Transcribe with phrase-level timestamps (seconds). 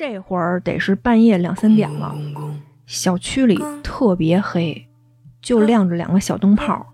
[0.00, 2.16] 这会儿得是半夜两三点了，
[2.86, 4.88] 小区里特别黑，
[5.42, 6.86] 就亮着两个小灯泡。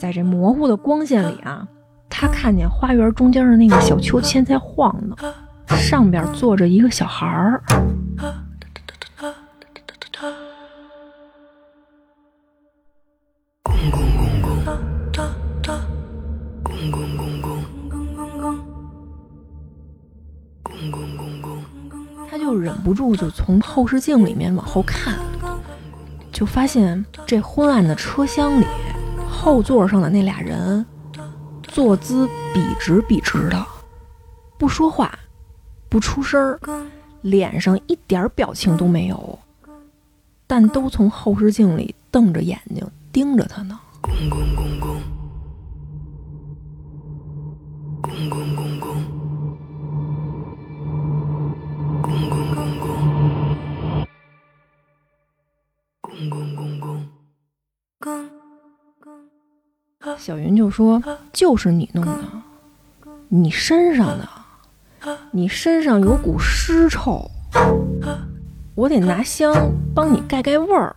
[0.00, 1.68] 在这模糊的光线里啊，
[2.10, 5.14] 他看见花园中间的那个小秋千在晃呢，
[5.68, 7.62] 上边坐着一个小孩儿。
[22.48, 25.18] 就忍不住就从后视镜里面往后看，
[26.32, 28.64] 就发现这昏暗的车厢里，
[29.28, 30.82] 后座上的那俩人
[31.62, 33.66] 坐姿笔直笔直的，
[34.56, 35.12] 不说话，
[35.90, 36.58] 不出声，
[37.20, 39.38] 脸上一点表情都没有，
[40.46, 43.78] 但都从后视镜里瞪着眼睛盯着他呢。
[60.18, 61.02] 小云就说
[61.32, 62.18] ：“就是你弄的，
[63.28, 64.28] 你身上的，
[65.30, 67.30] 你身上有股尸臭，
[68.74, 70.94] 我得拿香帮你盖盖味儿。”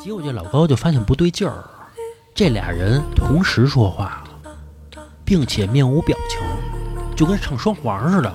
[0.00, 1.64] 结果这老高就发现不对劲儿，
[2.38, 4.22] 这俩人同时说话，
[5.24, 6.40] 并且面无表情，
[7.16, 8.32] 就跟唱双簧似的。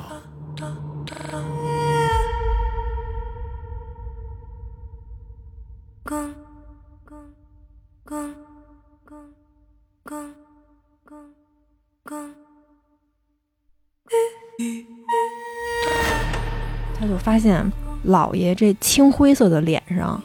[16.99, 17.71] 他就发现
[18.03, 20.21] 老爷这青灰色的脸上，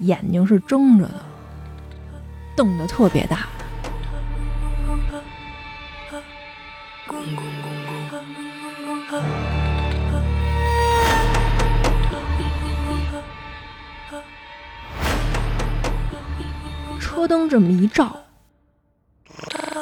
[0.00, 1.14] 眼睛是睁着的，
[2.56, 3.48] 瞪得特别大。
[17.00, 18.16] 车灯这么一照，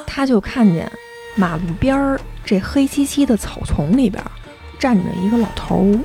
[0.06, 0.90] 他就看见
[1.34, 4.22] 马路边儿这黑漆漆的草丛里边
[4.78, 5.98] 站着一个老头，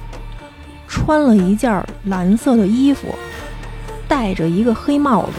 [0.87, 3.13] 穿了一件蓝色的衣服，
[4.07, 5.33] 戴着一个黑帽子。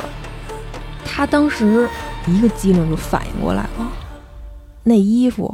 [1.18, 1.88] 他当时
[2.28, 3.92] 一个机灵就反应过来了，
[4.84, 5.52] 那衣服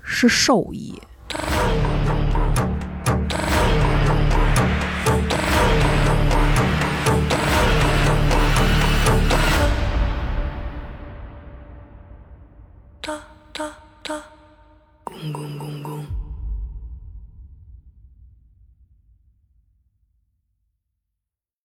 [0.00, 0.94] 是寿衣。